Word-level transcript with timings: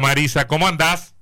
Hola 0.00 0.08
Marisa, 0.08 0.46
¿cómo 0.46 0.66
andás? 0.66 1.14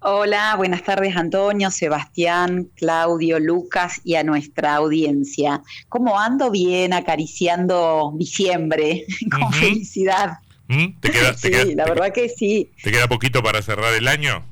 Hola, 0.00 0.56
buenas 0.56 0.82
tardes 0.82 1.14
Antonio, 1.14 1.70
Sebastián, 1.70 2.68
Claudio, 2.74 3.38
Lucas 3.38 4.00
y 4.02 4.16
a 4.16 4.24
nuestra 4.24 4.74
audiencia. 4.74 5.62
¿Cómo 5.88 6.18
ando? 6.18 6.50
Bien, 6.50 6.92
acariciando 6.94 8.12
diciembre 8.16 9.06
con 9.30 9.52
felicidad. 9.52 10.40
¿Mm? 10.66 10.98
¿Te 10.98 11.10
queda, 11.12 11.34
sí, 11.36 11.76
la 11.76 11.84
verdad 11.84 12.12
que 12.12 12.28
sí. 12.28 12.72
¿Te 12.82 12.90
queda 12.90 13.06
poquito 13.06 13.40
para 13.40 13.62
cerrar 13.62 13.94
el 13.94 14.08
año? 14.08 14.44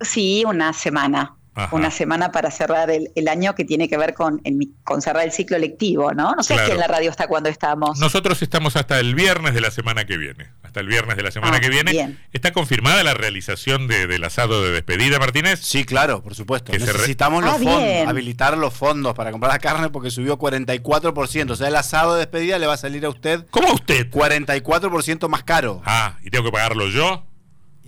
Sí, 0.00 0.42
una 0.46 0.72
semana 0.72 1.36
una 1.72 1.90
semana 1.90 2.32
para 2.32 2.50
cerrar 2.50 2.90
el, 2.90 3.28
año 3.28 3.54
que 3.54 3.64
tiene 3.64 3.88
que 3.88 3.96
ver 3.96 4.14
con, 4.14 4.42
con 4.84 5.02
cerrar 5.02 5.24
el 5.24 5.32
ciclo 5.32 5.58
lectivo, 5.58 6.12
¿no? 6.12 6.34
No 6.34 6.42
sé 6.42 6.56
si 6.64 6.72
en 6.72 6.78
la 6.78 6.88
radio 6.88 7.10
está 7.10 7.26
cuando 7.26 7.48
estamos. 7.48 7.98
Nosotros 7.98 8.42
estamos 8.42 8.76
hasta 8.76 8.98
el 8.98 9.14
viernes 9.14 9.54
de 9.54 9.60
la 9.60 9.70
semana 9.70 10.04
que 10.04 10.16
viene. 10.16 10.48
Hasta 10.62 10.80
el 10.80 10.86
viernes 10.86 11.16
de 11.16 11.22
la 11.24 11.30
semana 11.30 11.56
ah, 11.56 11.60
que 11.60 11.68
viene. 11.68 12.16
¿Está 12.32 12.52
confirmada 12.52 13.02
la 13.02 13.14
realización 13.14 13.88
del 13.88 14.22
asado 14.22 14.62
de 14.62 14.70
despedida, 14.70 15.18
Martínez? 15.18 15.60
Sí, 15.60 15.84
claro, 15.84 16.22
por 16.22 16.34
supuesto. 16.34 16.72
Necesitamos 16.72 17.42
los 17.42 17.54
ah, 17.54 17.58
fondos, 17.58 18.08
habilitar 18.08 18.56
los 18.56 18.72
fondos 18.72 19.14
para 19.14 19.32
comprar 19.32 19.52
la 19.52 19.58
carne 19.58 19.90
porque 19.90 20.10
subió 20.10 20.38
44%. 20.38 21.50
O 21.50 21.56
sea, 21.56 21.68
el 21.68 21.76
asado 21.76 22.14
de 22.14 22.20
despedida 22.20 22.58
le 22.58 22.66
va 22.66 22.74
a 22.74 22.76
salir 22.76 23.04
a 23.04 23.08
usted. 23.08 23.46
¿Cómo 23.50 23.68
a 23.68 23.74
usted? 23.74 24.10
44% 24.10 25.28
más 25.28 25.42
caro. 25.42 25.82
Ah, 25.84 26.18
¿y 26.22 26.30
tengo 26.30 26.44
que 26.44 26.52
pagarlo 26.52 26.88
yo? 26.88 27.24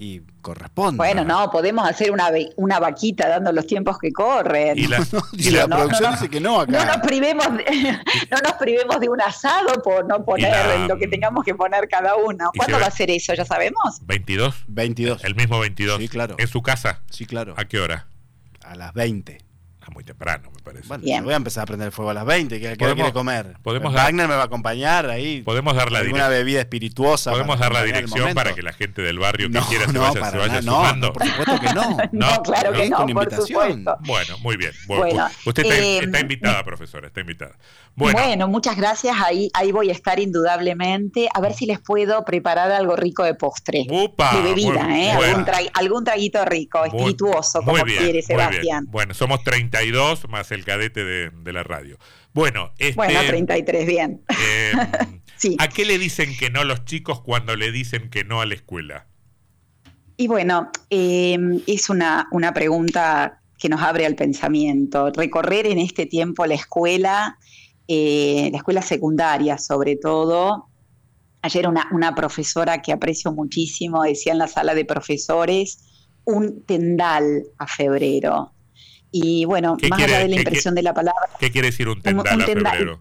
Y 0.02 0.20
corresponde. 0.40 0.96
Bueno, 0.96 1.24
no, 1.24 1.48
podemos 1.52 1.88
hacer 1.88 2.10
una, 2.10 2.28
una 2.56 2.80
vaquita 2.80 3.28
dando 3.28 3.52
los 3.52 3.68
tiempos 3.68 3.98
que 3.98 4.12
corren. 4.12 4.76
Y 4.76 4.88
la, 4.88 4.96
producción 5.68 6.12
dice 6.12 6.28
que 6.28 6.40
no 6.40 6.60
acá. 6.60 6.72
No 6.72 6.84
nos, 6.84 6.96
privemos 7.06 7.46
de, 7.56 7.64
no 8.30 8.38
nos 8.42 8.52
privemos 8.54 8.98
de 8.98 9.08
un 9.08 9.20
asado 9.20 9.80
por 9.80 10.04
no 10.08 10.24
poner 10.24 10.88
lo 10.88 10.98
que 10.98 11.06
tengamos 11.06 11.44
que 11.44 11.54
poner 11.54 11.88
cada 11.88 12.16
uno. 12.16 12.50
¿Cuándo 12.56 12.80
va 12.80 12.86
a 12.86 12.90
ser 12.90 13.12
eso? 13.12 13.32
¿Ya 13.34 13.44
sabemos? 13.44 14.00
22. 14.02 14.64
22. 14.66 15.24
El 15.24 15.36
mismo 15.36 15.60
22. 15.60 15.98
Sí, 15.98 16.08
claro. 16.08 16.34
¿En 16.36 16.48
su 16.48 16.62
casa? 16.62 17.02
Sí, 17.08 17.24
claro. 17.24 17.54
¿A 17.56 17.66
qué 17.66 17.78
hora? 17.78 18.08
A 18.64 18.74
las 18.74 18.92
20. 18.94 19.38
Ah, 19.84 19.90
muy 19.92 20.04
temprano, 20.04 20.48
me 20.54 20.62
parece. 20.62 20.86
Bueno, 20.86 21.24
voy 21.24 21.32
a 21.32 21.36
empezar 21.36 21.64
a 21.64 21.66
prender 21.66 21.86
el 21.86 21.92
fuego 21.92 22.12
a 22.12 22.14
las 22.14 22.24
20. 22.24 22.60
¿Qué, 22.60 22.76
quiere 22.76 23.12
comer? 23.12 23.56
Podemos 23.62 23.92
Wagner 23.92 24.28
me 24.28 24.36
va 24.36 24.42
a 24.42 24.44
acompañar 24.44 25.10
ahí. 25.10 25.42
Podemos 25.42 25.74
dar 25.74 25.90
la 25.90 26.02
Una 26.02 26.28
bebida 26.28 26.60
espirituosa. 26.60 27.32
Podemos 27.32 27.58
dar 27.58 27.72
la 27.72 27.82
dirección 27.82 28.32
para 28.32 28.54
que 28.54 28.62
la 28.62 28.72
gente 28.72 29.02
del 29.02 29.18
barrio 29.18 29.50
que 29.50 29.58
quiera 29.68 29.88
se 29.88 29.98
vaya, 29.98 30.30
se 30.30 30.38
vaya 30.38 30.62
sumando. 30.62 31.08
No, 31.08 31.12
por 31.12 31.26
supuesto 31.26 31.60
que 31.60 31.72
no. 31.74 31.96
no, 32.12 32.42
claro 32.42 32.72
que 32.72 32.90
no, 32.90 33.06
por 33.06 33.34
supuesto. 33.34 33.96
Bueno, 34.00 34.38
muy 34.38 34.56
bien. 34.56 34.72
Bueno, 34.86 35.28
usted 35.44 35.64
está, 35.64 35.76
eh, 35.76 35.98
está, 35.98 36.20
invitada, 36.20 36.62
profesora, 36.62 37.08
está 37.08 37.20
invitada. 37.20 37.56
Bueno. 37.96 38.46
muchas 38.46 38.76
gracias. 38.76 39.16
Ahí, 39.20 39.50
ahí 39.52 39.72
voy 39.72 39.88
a 39.88 39.92
estar 39.92 40.20
indudablemente. 40.20 41.28
A 41.34 41.40
ver 41.40 41.54
si 41.54 41.66
les 41.66 41.80
puedo 41.80 42.24
preparar 42.24 42.70
algo 42.70 42.94
rico 42.94 43.24
de 43.24 43.34
postre. 43.34 43.84
Upa, 43.90 44.36
de 44.36 44.42
bebida, 44.42 44.96
¿eh? 44.96 45.10
Algún, 45.10 45.46
algún, 45.74 46.04
traguito 46.04 46.44
rico, 46.44 46.84
espirituoso, 46.84 47.62
como 47.62 47.82
quiere 47.82 48.22
Sebastián. 48.22 48.86
Bueno, 48.88 49.12
somos 49.12 49.42
32 49.72 50.28
más 50.28 50.52
el 50.52 50.64
cadete 50.64 51.04
de, 51.04 51.52
la 51.52 51.62
radio. 51.62 51.98
Bueno, 52.32 52.72
este, 52.78 52.94
bueno 52.94 53.20
33, 53.26 53.86
bien. 53.86 54.22
Em, 55.44 55.56
¿A 55.58 55.68
qué 55.68 55.84
le 55.84 55.98
dicen 55.98 56.36
que 56.38 56.50
no 56.50 56.62
los 56.62 56.84
chicos 56.84 57.20
cuando 57.20 57.56
le 57.56 57.72
dicen 57.72 58.10
que 58.10 58.22
no 58.22 58.40
a 58.40 58.46
la 58.46 58.54
escuela? 58.54 59.06
Y 60.16 60.28
bueno, 60.28 60.70
em, 60.88 61.60
es 61.66 61.90
una, 61.90 62.28
una 62.30 62.54
pregunta 62.54 63.40
que 63.58 63.68
nos 63.68 63.80
abre 63.80 64.06
al 64.06 64.14
pensamiento. 64.14 65.10
Recorrer 65.10 65.66
en 65.66 65.78
este 65.78 66.06
tiempo 66.06 66.46
la 66.46 66.54
escuela, 66.54 67.38
eh, 67.88 68.50
la 68.52 68.58
escuela 68.58 68.82
secundaria 68.82 69.58
sobre 69.58 69.96
todo. 69.96 70.68
Ayer 71.40 71.66
una, 71.66 71.88
una 71.90 72.14
profesora 72.14 72.82
que 72.82 72.92
aprecio 72.92 73.32
muchísimo 73.32 74.04
decía 74.04 74.32
en 74.32 74.38
la 74.38 74.48
sala 74.48 74.74
de 74.74 74.84
profesores, 74.84 75.78
un 76.24 76.62
tendal 76.62 77.42
a 77.58 77.66
febrero. 77.66 78.51
Y 79.12 79.44
bueno, 79.44 79.76
más 79.90 80.02
allá 80.02 80.20
de 80.20 80.28
la 80.28 80.36
impresión 80.36 80.74
de 80.74 80.82
la 80.82 80.94
palabra. 80.94 81.28
¿Qué 81.38 81.52
quiere 81.52 81.68
decir 81.68 81.88
un 81.88 82.00
tendal, 82.00 82.40
a 82.40 82.44
febrero? 82.44 83.00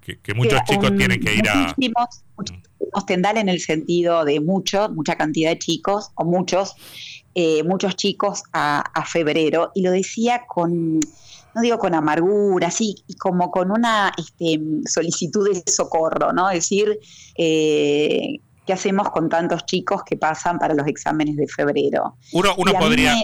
Que, 0.00 0.34
muchos 0.34 0.60
chicos 0.64 0.96
tienen 0.96 1.20
que 1.20 1.34
ir 1.34 1.48
a. 1.48 1.54
Muchísimos, 1.54 2.24
muchísimos 2.36 3.06
tendal 3.06 3.36
en 3.36 3.48
el 3.48 3.60
sentido 3.60 4.24
de 4.24 4.40
muchos, 4.40 4.90
mucha 4.92 5.16
cantidad 5.16 5.50
de 5.50 5.58
chicos, 5.58 6.10
o 6.14 6.24
muchos, 6.24 6.74
eh, 7.34 7.62
muchos 7.62 7.94
chicos 7.96 8.42
a, 8.52 9.04
febrero. 9.06 9.70
Y 9.74 9.82
lo 9.82 9.92
decía 9.92 10.42
con, 10.48 10.98
no 10.98 11.60
digo 11.62 11.78
con 11.78 11.94
amargura, 11.94 12.70
sí, 12.70 12.96
y 13.06 13.14
como 13.14 13.50
con 13.50 13.70
una 13.70 14.12
este, 14.16 14.60
solicitud 14.86 15.48
de 15.52 15.62
socorro, 15.70 16.32
¿no? 16.32 16.50
Es 16.50 16.60
decir, 16.60 16.98
eh, 17.36 18.40
¿qué 18.70 18.74
hacemos 18.74 19.10
con 19.10 19.28
tantos 19.28 19.66
chicos 19.66 20.04
que 20.04 20.16
pasan 20.16 20.60
para 20.60 20.74
los 20.74 20.86
exámenes 20.86 21.34
de 21.34 21.48
febrero? 21.48 22.16
Uno, 22.30 22.54
uno 22.56 22.72
podría. 22.74 23.16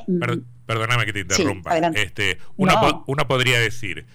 Perdóname 0.66 1.06
que 1.06 1.12
te 1.12 1.20
interrumpa. 1.20 1.78
este, 1.78 2.38
uno, 2.56 3.04
uno, 3.06 3.28
podría 3.28 3.60
decir, 3.60 4.06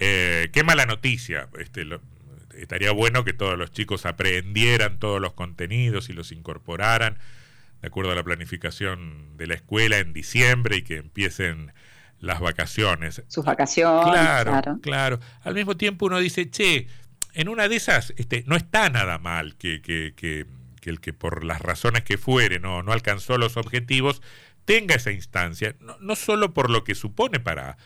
eh, 0.00 0.50
qué 0.52 0.64
mala 0.64 0.86
noticia. 0.86 1.48
Este, 1.60 1.86
estaría 2.58 2.90
bueno 2.90 3.24
que 3.24 3.32
todos 3.32 3.56
los 3.56 3.70
chicos 3.70 4.04
aprendieran 4.04 4.98
todos 4.98 5.20
los 5.20 5.32
contenidos 5.34 6.10
y 6.10 6.12
los 6.12 6.32
incorporaran 6.32 7.18
de 7.82 7.86
acuerdo 7.86 8.10
a 8.10 8.16
la 8.16 8.24
planificación 8.24 9.36
de 9.36 9.46
la 9.46 9.54
escuela 9.54 9.98
en 9.98 10.12
diciembre 10.12 10.78
y 10.78 10.82
que 10.82 10.96
empiecen 10.96 11.72
las 12.18 12.40
vacaciones. 12.40 13.22
Sus 13.28 13.44
vacaciones. 13.44 14.10
Claro, 14.10 14.80
claro. 14.82 15.20
Al 15.42 15.54
mismo 15.54 15.76
tiempo 15.76 16.06
uno 16.06 16.18
dice, 16.18 16.50
che, 16.50 16.88
en 17.32 17.48
una 17.48 17.68
de 17.68 17.76
esas 17.76 18.12
este, 18.16 18.42
no 18.48 18.56
está 18.56 18.90
nada 18.90 19.18
mal 19.18 19.54
que, 19.54 19.80
que, 19.80 20.14
que, 20.16 20.46
que 20.80 20.90
el 20.90 21.00
que 21.00 21.12
por 21.12 21.44
las 21.44 21.60
razones 21.60 22.02
que 22.02 22.18
fuere 22.18 22.58
no, 22.58 22.82
no 22.82 22.92
alcanzó 22.92 23.38
los 23.38 23.56
objetivos 23.56 24.22
tenga 24.64 24.94
esa 24.94 25.10
instancia, 25.10 25.74
no, 26.00 26.14
solo 26.16 26.54
por 26.54 26.70
lo 26.70 26.84
que 26.84 26.94
supone 26.94 27.40
para 27.40 27.76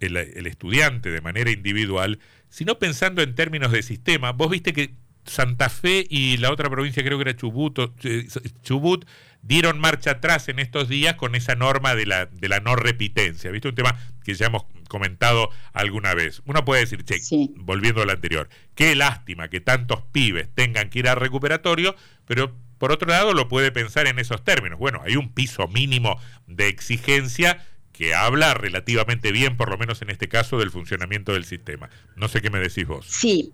el, 0.00 0.16
estudiante 0.16 1.10
de 1.10 1.20
manera 1.20 1.50
individual, 1.50 2.18
sino 2.48 2.78
pensando 2.78 3.22
en 3.22 3.34
términos 3.34 3.70
de 3.70 3.82
sistema. 3.82 4.32
Vos 4.32 4.50
viste 4.50 4.72
que 4.72 4.94
Santa 5.24 5.68
Fe 5.68 6.04
y 6.08 6.38
la 6.38 6.50
otra 6.50 6.68
provincia, 6.68 7.04
creo 7.04 7.18
que 7.18 7.22
era 7.22 7.36
Chubut, 7.36 7.78
eh, 8.02 8.26
Chubut 8.62 9.04
dieron 9.42 9.78
marcha 9.78 10.12
atrás 10.12 10.48
en 10.48 10.58
estos 10.58 10.88
días 10.88 11.16
con 11.16 11.34
esa 11.34 11.54
norma 11.54 11.94
de 11.94 12.06
la, 12.06 12.26
de 12.26 12.48
la 12.48 12.60
no 12.60 12.76
repitencia. 12.76 13.50
¿Viste? 13.50 13.68
Un 13.68 13.74
tema 13.74 13.98
que 14.24 14.34
ya 14.34 14.46
hemos 14.46 14.64
comentado 14.88 15.50
alguna 15.72 16.14
vez. 16.14 16.42
Uno 16.46 16.64
puede 16.64 16.82
decir, 16.82 17.04
che, 17.04 17.18
volviendo 17.56 18.02
al 18.02 18.10
anterior, 18.10 18.48
qué 18.74 18.94
lástima 18.94 19.48
que 19.48 19.60
tantos 19.60 20.02
pibes 20.12 20.48
tengan 20.54 20.90
que 20.90 21.00
ir 21.00 21.08
al 21.08 21.16
recuperatorio, 21.16 21.96
pero 22.26 22.54
por 22.82 22.90
otro 22.90 23.08
lado, 23.08 23.32
lo 23.32 23.46
puede 23.46 23.70
pensar 23.70 24.08
en 24.08 24.18
esos 24.18 24.42
términos. 24.42 24.76
Bueno, 24.76 25.02
hay 25.04 25.14
un 25.14 25.32
piso 25.32 25.68
mínimo 25.68 26.18
de 26.48 26.66
exigencia 26.66 27.64
que 27.92 28.12
habla 28.12 28.54
relativamente 28.54 29.30
bien, 29.30 29.56
por 29.56 29.70
lo 29.70 29.78
menos 29.78 30.02
en 30.02 30.10
este 30.10 30.28
caso, 30.28 30.58
del 30.58 30.72
funcionamiento 30.72 31.32
del 31.32 31.44
sistema. 31.44 31.90
No 32.16 32.26
sé 32.26 32.42
qué 32.42 32.50
me 32.50 32.58
decís 32.58 32.84
vos. 32.88 33.06
Sí, 33.08 33.52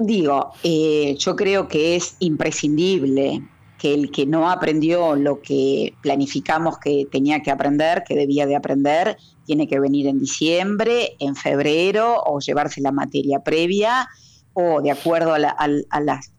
digo, 0.00 0.54
eh, 0.62 1.16
yo 1.18 1.36
creo 1.36 1.68
que 1.68 1.96
es 1.96 2.16
imprescindible 2.20 3.42
que 3.78 3.94
el 3.94 4.10
que 4.10 4.26
no 4.26 4.50
aprendió 4.50 5.16
lo 5.16 5.40
que 5.42 5.94
planificamos 6.02 6.78
que 6.78 7.06
tenía 7.10 7.42
que 7.42 7.50
aprender, 7.50 8.04
que 8.06 8.14
debía 8.14 8.46
de 8.46 8.56
aprender, 8.56 9.16
tiene 9.44 9.68
que 9.68 9.78
venir 9.80 10.06
en 10.06 10.18
diciembre, 10.18 11.16
en 11.18 11.36
febrero, 11.36 12.22
o 12.24 12.40
llevarse 12.40 12.80
la 12.80 12.92
materia 12.92 13.40
previa, 13.40 14.08
o 14.54 14.80
de 14.80 14.90
acuerdo 14.90 15.34
a, 15.34 15.36
a 15.36 16.00
las 16.00 16.32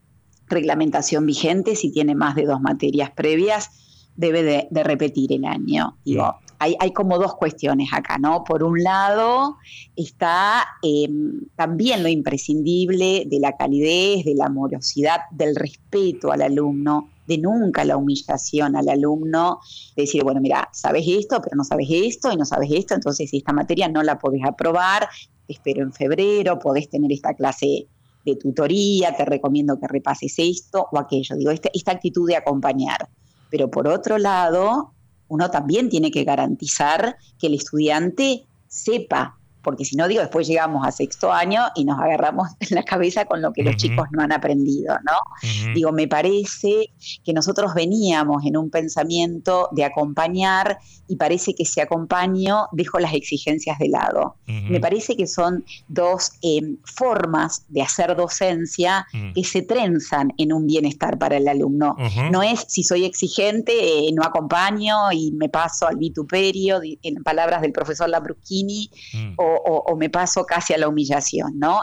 reglamentación 0.50 1.26
vigente, 1.26 1.76
si 1.76 1.92
tiene 1.92 2.16
más 2.16 2.36
de 2.36 2.46
dos 2.46 2.62
materias 2.62 3.12
previas, 3.12 3.70
debe 4.16 4.44
de, 4.70 4.84
repetir 4.84 5.32
el 5.34 5.46
año. 5.46 5.98
Digo, 6.04 6.36
hay, 6.60 6.76
hay, 6.80 6.92
como 6.92 7.20
dos 7.20 7.36
cuestiones 7.36 7.90
acá, 7.94 8.18
¿no? 8.18 8.44
Por 8.44 8.64
un 8.64 8.82
lado 8.82 9.58
está 9.96 10.66
em, 10.82 11.42
también 11.56 12.02
lo 12.02 12.10
imprescindible 12.10 13.26
de 13.28 13.40
la 13.40 13.56
calidez, 13.56 14.26
de 14.26 14.34
la 14.36 14.46
amorosidad, 14.46 15.20
del 15.32 15.56
respeto 15.56 16.32
al 16.32 16.42
alumno, 16.42 17.10
de 17.28 17.38
nunca 17.38 17.84
la 17.86 17.98
humillación 17.98 18.76
al 18.76 18.90
alumno, 18.90 19.60
de 19.96 20.04
decir, 20.04 20.24
bueno, 20.24 20.42
mira, 20.42 20.70
sabes 20.74 21.06
esto, 21.08 21.42
pero 21.42 21.56
no 21.56 21.64
sabes 21.64 21.88
esto 21.90 22.32
y 22.32 22.38
no 22.38 22.46
sabes 22.46 22.70
esto, 22.72 22.96
entonces 22.96 23.30
esta 23.32 23.54
materia 23.54 23.88
no 23.90 24.02
la 24.02 24.18
podés 24.18 24.44
aprobar, 24.46 25.08
espero 25.48 25.84
en 25.84 25.94
febrero, 25.94 26.58
podés 26.58 26.90
tener 26.90 27.12
esta 27.12 27.34
clase 27.34 27.88
de 28.26 28.36
tutoría, 28.36 29.16
te 29.16 29.26
recomiendo 29.26 29.80
que 29.80 29.88
repases 29.88 30.36
esto 30.38 30.88
o 30.92 31.00
aquello. 31.00 31.36
Digo, 31.36 31.52
esta 31.52 31.92
actitud 31.92 32.28
de 32.28 32.36
acompañar. 32.36 33.08
Pero 33.50 33.70
por 33.72 33.88
otro 33.88 34.18
lado, 34.18 34.94
uno 35.30 35.50
también 35.50 35.90
tiene 35.90 36.12
que 36.12 36.24
garantizar 36.24 37.18
que 37.40 37.48
el 37.48 37.54
estudiante 37.54 38.46
sepa 38.68 39.37
porque 39.68 39.84
si 39.84 39.98
no, 39.98 40.08
digo, 40.08 40.22
después 40.22 40.48
llegamos 40.48 40.88
a 40.88 40.94
sexto 40.94 41.30
año 41.30 41.64
y 41.76 41.84
nos 41.84 42.00
agarramos 42.00 42.48
en 42.62 42.70
la 42.76 42.84
cabeza 42.84 43.26
con 43.26 43.42
lo 43.42 43.52
que 43.52 43.64
los 43.64 43.76
chicos 43.76 44.08
no 44.12 44.22
han 44.24 44.32
aprendido, 44.32 44.96
¿no? 45.04 45.74
Digo, 45.74 45.92
me 45.92 46.08
parece 46.08 46.94
que 47.26 47.34
nosotros 47.34 47.74
veníamos 47.74 48.46
en 48.46 48.56
un 48.56 48.70
pensamiento 48.70 49.68
de 49.74 49.84
acompañar 49.84 50.78
y 51.10 51.18
parece 51.18 51.54
que 51.54 51.66
si 51.66 51.82
acompaño 51.82 52.68
dejo 52.72 52.98
las 53.00 53.14
exigencias 53.14 53.78
de 53.78 53.90
lado. 53.90 54.38
Me 54.46 54.80
parece 54.80 55.18
que 55.18 55.28
son 55.28 55.66
dos 55.90 56.32
eh, 56.42 56.62
formas 56.86 57.66
de 57.68 57.82
hacer 57.82 58.16
docencia 58.16 59.06
que 59.36 59.44
se 59.44 59.64
trenzan 59.64 60.32
en 60.38 60.54
un 60.54 60.66
bienestar 60.66 61.18
para 61.18 61.36
el 61.36 61.48
alumno. 61.50 61.98
No 62.32 62.42
es 62.42 62.64
si 62.70 62.84
soy 62.84 63.04
exigente, 63.04 63.74
eh, 63.74 64.12
no 64.14 64.24
acompaño 64.24 65.12
y 65.12 65.34
me 65.34 65.50
paso 65.50 65.88
al 65.88 65.98
vituperio, 65.98 66.80
en 66.84 67.16
palabras 67.24 67.62
del 67.62 67.74
profesor 67.74 68.08
Lambruschini, 68.08 68.90
mm. 69.14 69.36
O, 69.64 69.96
me 69.96 70.10
paso 70.10 70.46
casi 70.46 70.74
a 70.74 70.78
la 70.78 70.88
humillación, 70.88 71.58
¿no? 71.60 71.82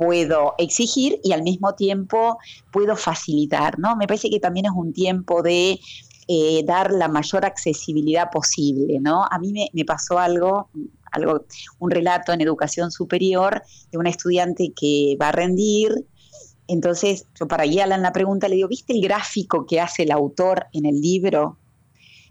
puedo 0.00 0.54
exigir 0.56 1.20
y 1.22 1.32
al 1.32 1.42
mismo 1.42 1.74
tiempo 1.74 2.38
puedo 2.72 2.96
facilitar, 2.96 3.78
¿no? 3.78 3.96
Me 3.96 4.06
parece 4.06 4.30
que 4.30 4.40
también 4.40 4.64
es 4.64 4.72
un 4.74 4.94
tiempo 4.94 5.42
de 5.42 5.78
eh, 6.26 6.62
dar 6.64 6.90
la 6.90 7.08
mayor 7.08 7.44
accesibilidad 7.44 8.30
posible, 8.30 8.98
¿no? 8.98 9.24
A 9.30 9.38
mí 9.38 9.52
me, 9.74 9.84
pasó 9.84 10.18
algo, 10.18 10.70
algo, 11.12 11.44
un 11.80 11.90
relato 11.90 12.32
en 12.32 12.40
educación 12.40 12.90
superior 12.90 13.62
de 13.92 13.98
una 13.98 14.08
estudiante 14.08 14.72
que 14.74 15.18
va 15.20 15.28
a 15.28 15.32
rendir, 15.32 15.92
entonces 16.66 17.26
yo 17.38 17.46
para 17.46 17.64
guiarla 17.64 17.96
en 17.96 18.02
la 18.02 18.12
pregunta 18.12 18.48
le 18.48 18.54
digo, 18.54 18.68
¿viste 18.68 18.94
el 18.94 19.02
gráfico 19.02 19.66
que 19.66 19.80
hace 19.80 20.04
el 20.04 20.12
autor 20.12 20.66
en 20.72 20.86
el 20.86 20.98
libro? 21.00 21.58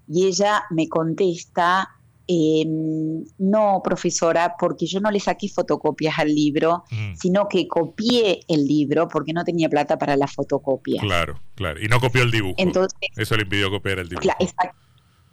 Y 0.07 0.25
ella 0.25 0.63
me 0.71 0.88
contesta, 0.88 1.98
Em, 2.31 3.23
no, 3.39 3.81
profesora, 3.83 4.53
porque 4.59 4.85
yo 4.85 4.99
no 4.99 5.09
le 5.09 5.19
saqué 5.19 5.49
fotocopias 5.49 6.19
al 6.19 6.27
libro, 6.27 6.83
mm. 6.91 7.15
sino 7.15 7.47
que 7.47 7.67
copié 7.67 8.41
el 8.47 8.67
libro 8.67 9.07
porque 9.07 9.33
no 9.33 9.43
tenía 9.43 9.67
plata 9.67 9.97
para 9.97 10.15
la 10.15 10.27
fotocopia. 10.27 11.01
Claro, 11.01 11.41
claro. 11.55 11.81
Y 11.83 11.87
no 11.87 11.99
copió 11.99 12.21
el 12.21 12.29
dibujo. 12.29 12.53
Entonces, 12.59 12.99
Eso 13.15 13.35
le 13.35 13.41
impidió 13.43 13.71
copiar 13.71 13.97
el 13.97 14.09
dibujo. 14.09 14.21
Claro, 14.21 14.75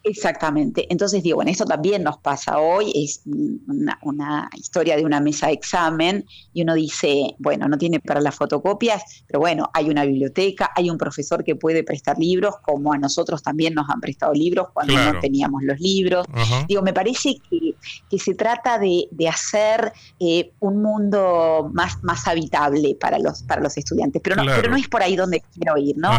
Exactamente. 0.07 0.87
Entonces 0.89 1.21
digo, 1.25 1.37
bueno, 1.37 1.51
esto 1.51 1.65
también 1.65 2.05
nos 2.05 2.19
pasa 2.19 2.61
hoy, 2.61 2.93
es 2.95 3.23
una, 3.27 4.49
historia 4.55 4.97
de 4.97 5.05
una 5.05 5.19
mesa 5.19 5.49
de 5.49 5.55
examen 5.55 6.25
y 6.53 6.63
uno 6.63 6.75
dice, 6.75 7.35
bueno, 7.41 7.67
no 7.67 7.77
tiene 7.77 7.99
para 7.99 8.21
las 8.21 8.37
fotocopias, 8.37 9.03
pero 9.27 9.41
bueno, 9.41 9.69
hay 9.75 9.91
una 9.91 10.05
biblioteca, 10.05 10.71
hay 10.77 10.91
un 10.91 10.97
profesor 10.97 11.43
que 11.43 11.57
puede 11.57 11.83
prestar 11.83 12.19
libros, 12.21 12.55
como 12.63 12.93
a 12.93 12.99
nosotros 12.99 13.43
también 13.43 13.75
nos 13.75 13.91
han 13.91 14.01
prestado 14.01 14.33
libros 14.33 14.69
cuando 14.73 14.95
no 14.95 15.19
teníamos 15.19 15.65
los 15.65 15.81
libros. 15.81 16.25
Digo, 16.69 16.83
me 16.83 16.93
parece 16.93 17.35
que, 17.51 18.19
se 18.19 18.35
trata 18.35 18.79
de, 18.79 19.09
hacer 19.29 19.93
eh, 20.21 20.53
un 20.61 20.83
mundo 20.83 21.69
más, 21.75 22.01
más 22.05 22.29
habitable 22.29 22.97
para 23.01 23.19
los, 23.19 23.43
para 23.43 23.61
los 23.61 23.77
estudiantes, 23.77 24.23
pero 24.23 24.37
no, 24.37 24.45
pero 24.45 24.71
no 24.71 24.77
es 24.77 24.87
por 24.89 25.03
ahí 25.03 25.17
donde 25.17 25.43
quiero 25.53 25.77
ir, 25.77 25.97
¿no? 25.99 26.11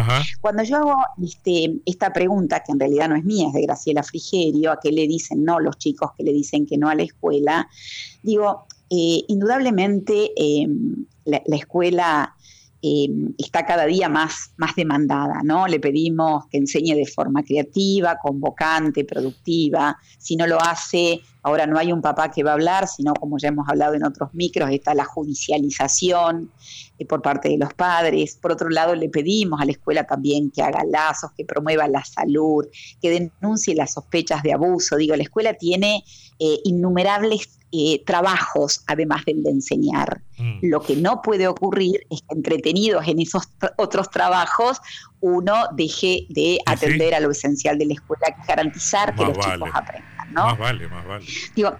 Cuando 0.42 0.62
yo 0.62 0.76
hago 0.76 0.96
este, 1.22 1.80
esta 1.86 2.12
pregunta, 2.12 2.62
que 2.62 2.72
en 2.72 2.80
realidad 2.80 3.08
no 3.08 3.16
es 3.16 3.24
mía, 3.24 3.46
es 3.48 3.54
de 3.54 3.60
Graciela 3.78 4.02
Frigerio, 4.02 4.72
a 4.72 4.80
qué 4.80 4.90
le 4.90 5.06
dicen 5.06 5.44
no 5.44 5.60
los 5.60 5.78
chicos 5.78 6.10
que 6.16 6.24
le 6.24 6.32
dicen 6.32 6.66
que 6.66 6.76
no 6.76 6.88
a 6.88 6.94
la 6.94 7.04
escuela, 7.04 7.68
digo, 8.22 8.66
eh, 8.90 9.22
indudablemente 9.28 10.32
em, 10.36 11.04
la, 11.24 11.42
escuela 11.56 12.34
em, 12.82 13.34
está 13.38 13.66
cada 13.66 13.86
día 13.86 14.08
más, 14.08 14.52
más 14.56 14.74
demandada, 14.76 15.40
¿no? 15.42 15.66
Le 15.66 15.80
pedimos 15.80 16.46
que 16.50 16.58
enseñe 16.58 16.94
de 16.94 17.06
forma 17.06 17.42
creativa, 17.42 18.18
convocante, 18.22 19.04
productiva. 19.04 19.96
Si 20.18 20.36
no 20.36 20.46
lo 20.46 20.60
hace, 20.60 21.20
ahora 21.42 21.66
no 21.66 21.78
hay 21.78 21.92
un 21.92 22.02
papá 22.02 22.30
que 22.30 22.42
va 22.42 22.52
a 22.52 22.54
hablar, 22.54 22.86
sino 22.86 23.14
como 23.14 23.38
ya 23.38 23.48
hemos 23.48 23.68
hablado 23.68 23.94
en 23.94 24.04
otros 24.04 24.32
micros, 24.32 24.70
está 24.70 24.94
la 24.94 25.04
judicialización 25.04 26.50
eh, 26.98 27.04
por 27.04 27.22
parte 27.22 27.48
de 27.48 27.58
los 27.58 27.74
padres. 27.74 28.38
Por 28.40 28.52
otro 28.52 28.68
lado, 28.68 28.94
le 28.94 29.08
pedimos 29.08 29.60
a 29.60 29.64
la 29.64 29.72
escuela 29.72 30.04
también 30.04 30.50
que 30.50 30.62
haga 30.62 30.84
lazos, 30.84 31.32
que 31.36 31.44
promueva 31.44 31.88
la 31.88 32.04
salud, 32.04 32.66
que 33.00 33.10
denuncie 33.10 33.74
las 33.74 33.94
sospechas 33.94 34.42
de 34.42 34.52
abuso. 34.52 34.96
Digo, 34.96 35.16
la 35.16 35.22
escuela 35.22 35.54
tiene 35.54 36.04
eh, 36.38 36.58
innumerables 36.64 37.57
eh, 37.72 38.02
trabajos 38.04 38.82
además 38.86 39.24
del 39.24 39.42
de 39.42 39.50
enseñar. 39.50 40.22
Mm. 40.38 40.58
Lo 40.62 40.80
que 40.80 40.96
no 40.96 41.22
puede 41.22 41.46
ocurrir 41.48 42.06
es 42.10 42.22
que 42.22 42.34
entretenidos 42.34 43.06
en 43.06 43.20
esos 43.20 43.48
otros 43.76 44.10
trabajos 44.10 44.80
uno 45.20 45.54
deje 45.72 46.26
de 46.30 46.58
atender 46.66 47.14
a 47.14 47.20
lo 47.20 47.30
esencial 47.30 47.78
de 47.78 47.86
la 47.86 47.94
escuela, 47.94 48.26
que 48.26 48.46
garantizar 48.46 49.14
que 49.14 49.24
los 49.24 49.38
chicos 49.38 49.70
aprendan. 49.72 50.32
¿no? 50.32 50.44
Más 50.46 50.58
vale, 50.58 50.88
más 50.88 51.06
vale. 51.06 51.26
Digo, 51.54 51.76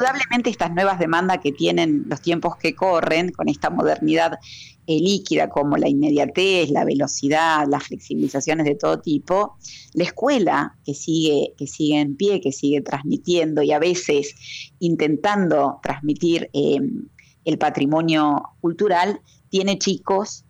indudablemente 0.00 0.48
estas 0.48 0.72
nuevas 0.72 0.98
demandas 0.98 1.40
que 1.42 1.52
tienen 1.52 2.04
los 2.06 2.22
tiempos 2.22 2.56
que 2.56 2.74
corren 2.74 3.32
con 3.32 3.50
esta 3.50 3.68
modernidad 3.68 4.38
eh, 4.86 4.98
líquida 4.98 5.50
como 5.50 5.76
la 5.76 5.88
inmediatez, 5.88 6.70
la 6.70 6.86
velocidad, 6.86 7.66
las 7.68 7.84
flexibilizaciones 7.84 8.64
de 8.64 8.76
todo 8.76 9.00
tipo, 9.00 9.58
la 9.92 10.04
escuela 10.04 10.78
que 10.86 10.94
sigue, 10.94 11.52
que 11.58 11.66
sigue 11.66 12.00
en 12.00 12.16
pie, 12.16 12.40
que 12.40 12.50
sigue 12.50 12.80
transmitiendo 12.80 13.62
y 13.62 13.72
a 13.72 13.78
veces 13.78 14.34
intentando 14.78 15.80
transmitir 15.82 16.48
em, 16.54 17.08
el 17.44 17.58
patrimonio 17.58 18.42
cultural, 18.62 19.20
tiene 19.50 19.78
chicos 19.78 20.44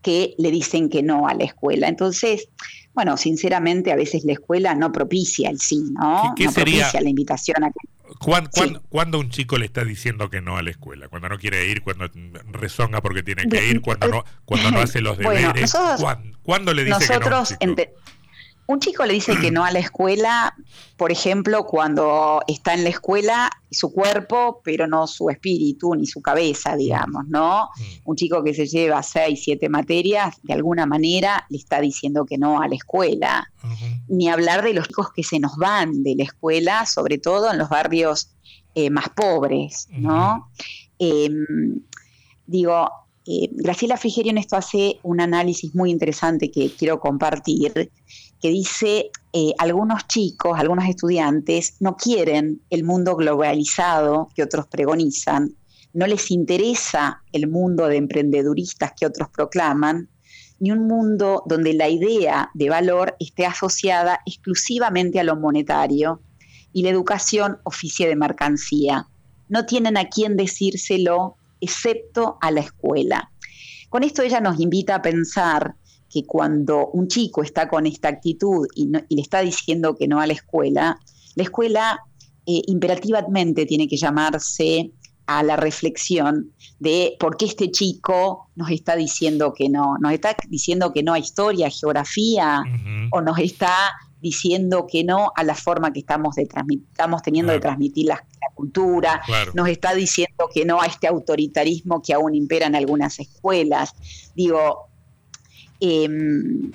que 0.00 0.34
le 0.38 0.50
dicen 0.50 0.88
que 0.88 1.02
no 1.02 1.28
a 1.28 1.34
la 1.34 1.44
escuela. 1.44 1.88
Entonces, 1.88 2.48
bueno, 2.94 3.18
sinceramente 3.18 3.92
a 3.92 3.96
veces 3.96 4.24
la 4.24 4.32
escuela 4.32 4.74
no 4.74 4.90
propicia 4.90 5.50
el 5.50 5.60
sí, 5.60 5.82
¿no? 5.92 6.34
no 6.38 6.52
propicia 6.54 7.00
la 7.02 7.10
invitación 7.10 7.62
a 7.62 7.68
que 7.68 7.95
¿Cuándo, 8.18 9.18
un 9.18 9.30
chico 9.30 9.58
le 9.58 9.66
está 9.66 9.84
diciendo 9.84 10.30
que 10.30 10.40
no 10.40 10.56
a 10.56 10.62
la 10.62 10.70
escuela? 10.70 11.08
Cuando 11.08 11.28
no 11.28 11.38
quiere 11.38 11.66
ir, 11.66 11.82
cuando 11.82 12.10
rezonga 12.50 13.00
porque 13.00 13.22
tiene 13.22 13.48
que 13.48 13.66
ir, 13.66 13.80
cuando 13.80 14.08
no, 14.08 14.24
cuando 14.44 14.70
no 14.70 14.78
hace 14.82 15.00
los 15.00 15.18
deberes. 15.18 15.74
¿Cuándo, 16.42 16.72
le 16.72 16.84
dice 16.84 17.06
que 17.18 17.30
no? 17.30 17.44
Un 18.68 18.80
chico 18.80 19.04
le 19.04 19.14
dice 19.14 19.36
que 19.40 19.50
no 19.50 19.64
a 19.64 19.70
la 19.70 19.78
escuela, 19.78 20.54
por 20.96 21.12
ejemplo, 21.12 21.66
cuando 21.66 22.40
está 22.48 22.74
en 22.74 22.82
la 22.82 22.90
escuela 22.90 23.50
su 23.70 23.92
cuerpo, 23.92 24.60
pero 24.64 24.86
no 24.86 25.06
su 25.06 25.30
espíritu 25.30 25.94
ni 25.94 26.06
su 26.06 26.20
cabeza, 26.20 26.74
digamos, 26.74 27.26
¿no? 27.28 27.68
Mm. 27.76 27.82
Un 28.04 28.16
chico 28.16 28.42
que 28.42 28.54
se 28.54 28.66
lleva 28.66 29.02
seis, 29.02 29.42
siete 29.44 29.68
materias, 29.68 30.36
de 30.42 30.54
alguna 30.54 30.84
manera 30.84 31.46
le 31.48 31.58
está 31.58 31.80
diciendo 31.80 32.26
que 32.26 32.38
no 32.38 32.60
a 32.60 32.68
la 32.68 32.74
escuela. 32.74 33.50
Ni 34.08 34.28
hablar 34.28 34.62
de 34.62 34.74
los 34.74 34.86
chicos 34.86 35.08
que 35.12 35.24
se 35.24 35.40
nos 35.40 35.56
van 35.56 36.04
de 36.04 36.14
la 36.16 36.22
escuela, 36.22 36.86
sobre 36.86 37.18
todo 37.18 37.50
en 37.50 37.58
los 37.58 37.68
barrios 37.68 38.30
eh, 38.74 38.90
más 38.90 39.08
pobres, 39.08 39.88
¿no? 39.90 40.50
Em, 40.98 41.80
digo, 42.46 42.88
eh, 43.26 43.48
Graciela 43.52 43.96
Frigerio 43.96 44.30
en 44.30 44.38
esto 44.38 44.56
hace 44.56 45.00
un 45.02 45.20
análisis 45.20 45.74
muy 45.74 45.90
interesante 45.90 46.50
que 46.50 46.70
quiero 46.70 47.00
compartir 47.00 47.90
que 48.40 48.48
dice 48.48 49.10
eh, 49.32 49.52
algunos 49.58 50.06
chicos, 50.06 50.58
algunos 50.58 50.88
estudiantes 50.88 51.76
no 51.80 51.96
quieren 51.96 52.62
el 52.70 52.84
mundo 52.84 53.16
globalizado 53.16 54.28
que 54.34 54.42
otros 54.42 54.66
pregonizan, 54.68 55.56
no 55.92 56.06
les 56.06 56.30
interesa 56.30 57.22
el 57.32 57.48
mundo 57.48 57.88
de 57.88 57.96
emprendeduristas 57.96 58.92
que 58.98 59.06
otros 59.06 59.28
proclaman, 59.30 60.08
ni 60.58 60.70
un 60.70 60.86
mundo 60.86 61.42
donde 61.46 61.74
la 61.74 61.88
idea 61.88 62.50
de 62.54 62.68
valor 62.68 63.16
esté 63.18 63.46
asociada 63.46 64.20
exclusivamente 64.26 65.20
a 65.20 65.24
lo 65.24 65.36
monetario 65.36 66.20
y 66.72 66.82
la 66.82 66.90
educación 66.90 67.58
oficie 67.64 68.08
de 68.08 68.16
mercancía. 68.16 69.08
No 69.48 69.66
tienen 69.66 69.96
a 69.96 70.08
quién 70.08 70.36
decírselo 70.36 71.36
excepto 71.60 72.38
a 72.40 72.50
la 72.50 72.60
escuela. 72.60 73.30
Con 73.88 74.02
esto 74.02 74.22
ella 74.22 74.40
nos 74.40 74.60
invita 74.60 74.96
a 74.96 75.02
pensar 75.02 75.74
que 76.10 76.24
cuando 76.24 76.88
un 76.88 77.08
chico 77.08 77.42
está 77.42 77.68
con 77.68 77.86
esta 77.86 78.08
actitud 78.08 78.66
y, 78.74 78.88
le 78.88 79.22
está 79.22 79.40
diciendo 79.40 79.96
que 79.96 80.08
no 80.08 80.20
a 80.20 80.26
la 80.26 80.32
escuela, 80.32 80.98
la 81.34 81.42
escuela 81.42 82.00
eh, 82.46 82.62
imperativamente 82.66 83.66
tiene 83.66 83.88
que 83.88 83.96
llamarse 83.96 84.92
a 85.26 85.42
la 85.42 85.56
reflexión 85.56 86.52
de 86.78 87.16
por 87.18 87.36
qué 87.36 87.46
este 87.46 87.70
chico 87.70 88.50
nos 88.54 88.70
está 88.70 88.94
diciendo 88.94 89.52
que 89.52 89.68
no, 89.68 89.96
nos 90.00 90.12
está 90.12 90.36
diciendo 90.48 90.92
que 90.92 91.02
no 91.02 91.12
a 91.12 91.18
historia, 91.18 91.66
a 91.66 91.70
geografía, 91.70 92.62
o 93.10 93.20
nos 93.20 93.38
está 93.38 93.74
diciendo 94.20 94.86
que 94.90 95.04
no 95.04 95.32
a 95.34 95.44
la 95.44 95.54
forma 95.54 95.92
que 95.92 96.00
estamos, 96.00 96.36
de 96.36 96.42
estamos 96.42 97.22
teniendo 97.22 97.52
de 97.52 97.60
transmitir 97.60 98.06
la, 98.06 98.24
cultura, 98.56 99.22
nos 99.54 99.68
está 99.68 99.94
diciendo 99.94 100.48
que 100.52 100.64
no 100.64 100.82
a 100.82 100.86
este 100.86 101.06
autoritarismo 101.06 102.02
que 102.02 102.12
aún 102.12 102.34
impera 102.34 102.66
en 102.66 102.74
algunas 102.74 103.20
escuelas. 103.20 103.92
Digo, 104.34 104.88
Em, 105.80 106.70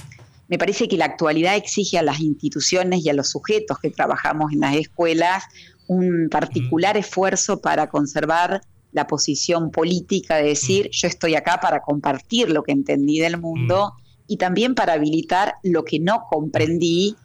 me 0.47 0.57
parece 0.57 0.87
que 0.87 0.97
la 0.97 1.05
actualidad 1.05 1.55
exige 1.55 1.97
a 1.97 2.03
las 2.03 2.19
instituciones 2.19 3.03
y 3.05 3.09
a 3.09 3.13
los 3.13 3.29
sujetos 3.29 3.79
que 3.79 3.89
trabajamos 3.89 4.51
en 4.51 4.59
las 4.59 4.75
escuelas 4.75 5.43
un 5.87 6.27
particular 6.29 6.97
esfuerzo 6.97 7.61
para 7.61 7.89
conservar 7.89 8.61
la 8.91 9.07
posición 9.07 9.71
política 9.71 10.35
de 10.35 10.49
decir 10.49 10.89
yo 10.91 11.07
estoy 11.07 11.35
acá 11.35 11.59
para 11.61 11.81
compartir 11.81 12.49
lo 12.49 12.63
que 12.63 12.73
entendí 12.73 13.19
del 13.19 13.39
mundo 13.39 13.93
y 14.27 14.37
también 14.37 14.75
para 14.75 14.93
habilitar 14.93 15.55
lo 15.63 15.83
que 15.83 15.99
no 15.99 16.25
comprendí 16.29 17.15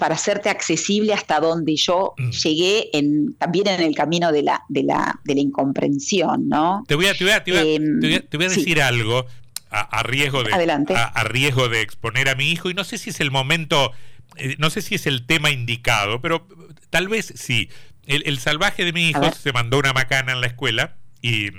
para 0.00 0.16
hacerte 0.16 0.48
accesible 0.48 1.12
hasta 1.12 1.38
donde 1.38 1.76
yo 1.76 2.14
mm. 2.18 2.30
llegué 2.30 2.90
en, 2.92 3.34
también 3.34 3.68
en 3.68 3.80
el 3.80 3.94
camino 3.94 4.32
de 4.32 4.42
la, 4.42 4.64
de 4.68 4.82
la, 4.82 5.20
de 5.22 5.34
la 5.36 5.40
incomprensión, 5.40 6.48
¿no? 6.48 6.82
Te 6.88 6.96
voy 6.96 7.06
a, 7.06 7.14
te 7.14 7.22
voy 7.22 7.32
a, 7.32 7.44
te 7.44 8.36
voy 8.36 8.46
a, 8.46 8.48
decir 8.48 8.82
algo 8.82 9.26
a, 9.70 10.02
riesgo 10.02 10.42
de, 10.42 10.52
A, 10.52 11.24
riesgo 11.24 11.68
de 11.68 11.82
exponer 11.82 12.28
a 12.28 12.34
mi 12.34 12.50
hijo 12.50 12.70
y 12.70 12.74
no 12.74 12.82
sé 12.82 12.98
si 12.98 13.10
es 13.10 13.20
el 13.20 13.30
momento, 13.30 13.92
eh, 14.36 14.56
no 14.58 14.70
sé 14.70 14.82
si 14.82 14.96
es 14.96 15.06
el 15.06 15.26
tema 15.26 15.50
indicado, 15.50 16.20
pero 16.20 16.46
tal 16.88 17.08
vez 17.08 17.32
sí. 17.36 17.68
El, 18.06 18.38
salvaje 18.40 18.84
de 18.84 18.92
mi 18.92 19.10
hijo 19.10 19.30
se 19.32 19.52
mandó 19.52 19.78
una 19.78 19.92
macana 19.92 20.32
en 20.32 20.40
la 20.40 20.48
escuela 20.48 20.96
y... 21.22 21.50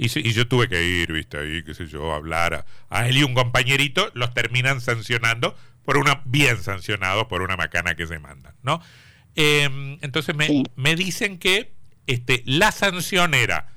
Y, 0.00 0.08
yo 0.32 0.46
tuve 0.46 0.68
que 0.68 0.82
ir, 0.84 1.12
viste, 1.12 1.38
ahí, 1.38 1.62
qué 1.64 1.74
sé 1.74 1.86
yo, 1.86 2.12
hablar 2.12 2.64
a, 2.88 3.08
él 3.08 3.18
y 3.18 3.22
un 3.24 3.34
compañerito, 3.34 4.10
los 4.14 4.32
terminan 4.32 4.80
sancionando 4.80 5.56
por 5.88 5.96
una, 5.96 6.20
bien 6.26 6.62
sancionados 6.62 7.28
por 7.28 7.40
una 7.40 7.56
macana 7.56 7.94
que 7.94 8.06
se 8.06 8.18
mandan, 8.18 8.52
¿no? 8.62 8.82
Em, 9.34 9.96
entonces 10.02 10.34
me, 10.36 10.64
me, 10.76 10.94
dicen 10.96 11.38
que 11.38 11.72
este, 12.06 12.42
la 12.44 12.72
sanción 12.72 13.32
era 13.32 13.68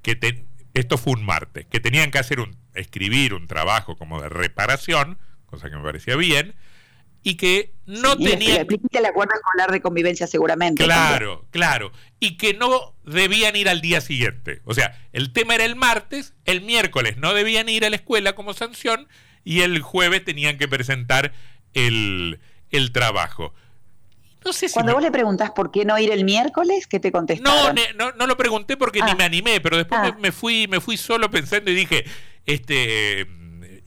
que 0.00 0.18
esto 0.72 0.96
fue 0.96 1.12
un 1.12 1.26
martes, 1.26 1.66
que 1.66 1.78
tenían 1.78 2.10
que 2.10 2.16
hacer 2.16 2.40
un, 2.40 2.56
escribir 2.72 3.34
un 3.34 3.46
trabajo 3.46 3.98
como 3.98 4.18
de 4.22 4.30
reparación, 4.30 5.18
cosa 5.44 5.68
que 5.68 5.76
me 5.76 5.82
parecía 5.82 6.16
bien, 6.16 6.54
y 7.22 7.34
que 7.34 7.74
no 7.84 8.16
tenían... 8.16 8.66
el 8.66 9.04
acuerdo 9.04 9.34
escolar 9.34 9.70
de 9.70 9.82
convivencia 9.82 10.26
seguramente. 10.26 10.82
Claro, 10.84 11.44
claro. 11.50 11.92
Y 12.18 12.38
que 12.38 12.54
no 12.54 12.94
debían 13.04 13.56
ir 13.56 13.68
al 13.68 13.82
día 13.82 14.00
siguiente. 14.00 14.62
O 14.64 14.72
sea, 14.72 14.98
el 15.12 15.34
tema 15.34 15.54
era 15.54 15.66
el 15.66 15.76
martes, 15.76 16.32
el 16.46 16.62
miércoles 16.62 17.18
no 17.18 17.34
debían 17.34 17.68
ir 17.68 17.84
a 17.84 17.90
la 17.90 17.96
escuela 17.96 18.34
como 18.34 18.54
sanción 18.54 19.06
y 19.44 19.60
el 19.60 19.80
jueves 19.80 20.24
tenían 20.24 20.56
que 20.56 20.66
presentar 20.66 21.32
el, 21.74 22.40
trabajo. 22.92 23.54
No 24.44 24.52
sé 24.52 24.68
si 24.68 24.74
Cuando 24.74 24.94
vos 24.94 25.02
le 25.02 25.10
preguntás 25.10 25.50
por 25.50 25.70
qué 25.70 25.84
no 25.84 25.98
ir 25.98 26.10
el 26.10 26.24
miércoles, 26.24 26.86
¿qué 26.86 27.00
te 27.00 27.12
contestaron? 27.12 27.74
No, 27.96 28.12
no, 28.12 28.26
lo 28.26 28.36
pregunté 28.36 28.76
porque 28.76 29.02
ni 29.02 29.10
ah. 29.10 29.14
me 29.16 29.24
animé, 29.24 29.60
pero 29.60 29.76
después 29.76 30.00
ah. 30.02 30.16
me, 30.18 30.32
fui, 30.32 30.66
me 30.68 30.80
fui 30.80 30.96
solo 30.96 31.30
pensando 31.30 31.70
y 31.70 31.74
dije, 31.74 32.04
este, 32.46 33.26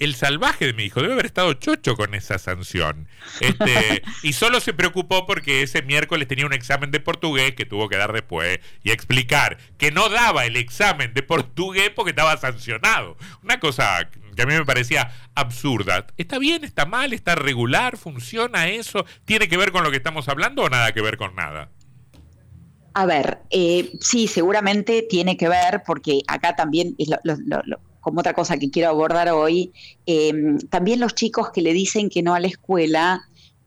el 0.01 0.15
salvaje 0.15 0.65
de 0.65 0.73
mi 0.73 0.85
hijo 0.85 0.99
debe 0.99 1.13
haber 1.13 1.27
estado 1.27 1.53
chocho 1.53 1.95
con 1.95 2.15
esa 2.15 2.39
sanción. 2.39 3.07
Este, 3.39 4.01
y 4.23 4.33
solo 4.33 4.59
se 4.59 4.73
preocupó 4.73 5.27
porque 5.27 5.61
ese 5.61 5.83
miércoles 5.83 6.27
tenía 6.27 6.47
un 6.47 6.53
examen 6.53 6.89
de 6.89 6.99
portugués 6.99 7.53
que 7.53 7.67
tuvo 7.67 7.87
que 7.87 7.97
dar 7.97 8.11
después 8.11 8.59
y 8.83 8.89
explicar 8.89 9.59
que 9.77 9.91
no 9.91 10.09
daba 10.09 10.45
el 10.47 10.57
examen 10.57 11.13
de 11.13 11.21
portugués 11.21 11.91
porque 11.95 12.09
estaba 12.09 12.35
sancionado. 12.37 13.15
Una 13.43 13.59
cosa 13.59 14.09
que 14.35 14.41
a 14.41 14.45
mí 14.45 14.53
me 14.53 14.65
parecía 14.65 15.11
absurda. 15.35 16.07
¿Está 16.17 16.39
bien? 16.39 16.63
¿Está 16.63 16.85
mal? 16.85 17.13
¿Está 17.13 17.35
regular? 17.35 17.97
¿Funciona 17.97 18.67
eso? 18.69 19.05
¿Tiene 19.25 19.47
que 19.47 19.57
ver 19.57 19.71
con 19.71 19.83
lo 19.83 19.91
que 19.91 19.97
estamos 19.97 20.27
hablando 20.29 20.63
o 20.63 20.69
nada 20.69 20.91
que 20.93 21.01
ver 21.01 21.17
con 21.17 21.35
nada? 21.35 21.69
A 22.93 23.05
ver, 23.05 23.39
eh, 23.49 23.91
sí, 24.01 24.27
seguramente 24.27 25.05
tiene 25.09 25.37
que 25.37 25.47
ver 25.47 25.81
porque 25.85 26.21
acá 26.27 26.55
también, 26.55 26.93
es 26.97 27.09
como 28.01 28.19
otra 28.19 28.33
cosa 28.33 28.57
que 28.57 28.69
quiero 28.69 28.89
abordar 28.89 29.29
hoy, 29.29 29.71
em, 30.05 30.57
también 30.69 30.99
los 30.99 31.15
chicos 31.15 31.51
que 31.51 31.61
le 31.61 31.71
dicen 31.71 32.09
que 32.09 32.21
no 32.21 32.33
a 32.33 32.39
la 32.39 32.47
escuela 32.47 33.21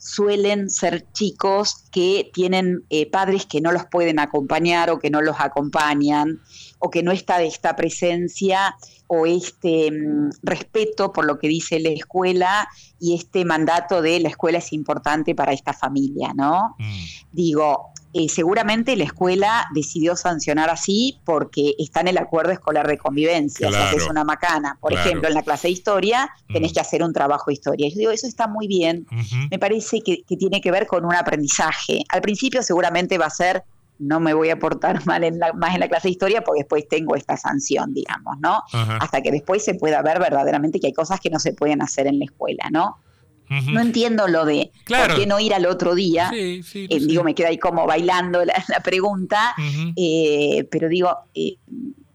suelen 0.04 0.68
ser 0.68 1.10
chicos 1.12 1.86
que 1.90 2.30
tienen 2.34 2.84
eh, 2.90 3.10
padres 3.10 3.46
que 3.46 3.62
no 3.62 3.72
los 3.72 3.86
pueden 3.86 4.18
acompañar 4.18 4.90
o 4.90 4.98
que 4.98 5.08
no 5.08 5.22
los 5.22 5.36
acompañan 5.40 6.42
o 6.78 6.90
que 6.90 7.02
no 7.02 7.10
está 7.10 7.38
de 7.38 7.46
esta 7.46 7.74
presencia 7.74 8.76
o 9.06 9.24
este 9.24 9.90
mm, 9.90 10.30
respeto 10.42 11.10
por 11.10 11.24
lo 11.24 11.38
que 11.38 11.48
dice 11.48 11.80
la 11.80 11.88
escuela 11.88 12.68
y 13.00 13.14
este 13.14 13.46
mandato 13.46 14.02
de 14.02 14.20
la 14.20 14.28
escuela 14.28 14.58
es 14.58 14.74
importante 14.74 15.34
para 15.34 15.54
esta 15.54 15.72
familia, 15.72 16.34
¿no? 16.34 16.76
Mm. 16.78 17.04
Digo, 17.32 17.93
eh, 18.16 18.28
seguramente 18.28 18.94
la 18.94 19.02
escuela 19.02 19.66
decidió 19.74 20.14
sancionar 20.14 20.70
así 20.70 21.18
porque 21.24 21.74
está 21.80 22.00
en 22.00 22.08
el 22.08 22.18
acuerdo 22.18 22.52
escolar 22.52 22.86
de 22.86 22.96
convivencia, 22.96 23.68
o 23.68 23.72
sea, 23.72 23.90
que 23.90 23.96
es 23.96 24.08
una 24.08 24.22
macana. 24.22 24.78
Por 24.80 24.92
ejemplo, 24.92 25.26
en 25.26 25.34
la 25.34 25.42
clase 25.42 25.66
de 25.66 25.72
historia 25.72 26.30
tenés 26.46 26.70
mm. 26.70 26.74
que 26.74 26.80
hacer 26.80 27.02
un 27.02 27.12
trabajo 27.12 27.46
de 27.48 27.54
historia. 27.54 27.88
Yo 27.88 27.96
digo, 27.96 28.10
eso 28.12 28.28
está 28.28 28.46
muy 28.46 28.68
bien, 28.68 29.04
me 29.50 29.58
parece 29.58 30.00
que, 30.00 30.22
tiene 30.38 30.60
que 30.60 30.70
ver 30.70 30.86
con 30.86 31.04
un 31.04 31.12
aprendizaje. 31.12 32.04
Al 32.08 32.20
principio 32.20 32.62
seguramente 32.62 33.18
va 33.18 33.26
a 33.26 33.30
ser 33.30 33.64
no 33.98 34.20
me 34.20 34.32
voy 34.32 34.50
a 34.50 34.58
portar 34.60 35.04
mal 35.06 35.24
en 35.24 35.40
la, 35.40 35.52
más 35.52 35.74
en 35.74 35.80
la 35.80 35.88
clase 35.88 36.06
de 36.06 36.12
historia 36.12 36.42
porque 36.42 36.60
después 36.60 36.86
tengo 36.88 37.16
esta 37.16 37.36
sanción, 37.36 37.92
digamos, 37.94 38.38
¿no? 38.38 38.62
Hasta 39.00 39.22
que 39.22 39.32
después 39.32 39.64
se 39.64 39.74
pueda 39.74 40.02
ver 40.02 40.20
verdaderamente 40.20 40.78
que 40.78 40.86
hay 40.86 40.92
cosas 40.92 41.18
que 41.18 41.30
no 41.30 41.40
se 41.40 41.52
pueden 41.52 41.82
hacer 41.82 42.06
en 42.06 42.20
la 42.20 42.26
escuela, 42.26 42.68
¿no? 42.70 42.98
No 43.48 43.80
entiendo 43.80 44.26
lo 44.28 44.44
de 44.44 44.72
por 44.86 45.16
qué 45.16 45.26
no 45.26 45.38
ir 45.38 45.54
al 45.54 45.66
otro 45.66 45.94
día. 45.94 46.30
Eh, 46.34 46.62
digo, 47.00 47.24
me 47.24 47.34
queda 47.34 47.48
ahí 47.48 47.58
como 47.58 47.86
bailando 47.86 48.44
la, 48.44 48.54
pregunta, 48.82 49.54
eh, 49.96 50.66
pero 50.70 50.88
digo, 50.88 51.10
eh, 51.34 51.56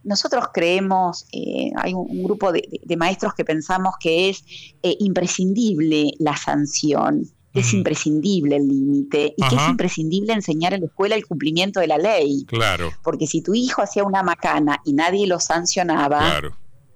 nosotros 0.04 0.46
creemos, 0.54 1.28
hay 1.76 1.94
un, 1.94 2.24
grupo 2.24 2.52
de, 2.52 2.64
maestros 2.98 3.34
que 3.34 3.46
pensamos 3.46 3.96
que 4.00 4.30
es 4.30 4.44
imprescindible 4.82 6.12
la 6.20 6.36
sanción 6.36 7.30
es 7.54 7.74
imprescindible 7.74 8.58
el 8.58 8.68
límite 8.68 9.34
y 9.36 9.50
que 9.50 9.56
es 9.56 9.70
imprescindible 9.70 10.34
enseñar 10.34 10.74
en 10.74 10.82
la 10.82 10.88
escuela 10.88 11.16
el 11.16 11.26
cumplimiento 11.26 11.80
de 11.80 11.88
la 11.88 11.98
ley. 11.98 12.46
Claro. 12.48 12.92
Porque 13.04 13.28
si 13.28 13.42
tu 13.42 13.54
hijo 13.54 13.82
hacía 13.82 14.04
una 14.04 14.24
macana 14.24 14.82
y 14.86 14.94
nadie 14.94 15.28
lo 15.28 15.40
sancionaba, 15.40 16.42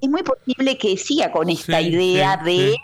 es 0.02 0.10
muy 0.10 0.24
posible 0.24 0.78
que 0.78 0.98
siga 0.98 1.32
con 1.32 1.50
esta 1.50 1.82
idea 1.82 2.38
de 2.38 2.76